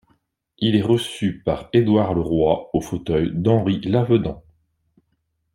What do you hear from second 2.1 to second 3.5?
Le Roy au fauteuil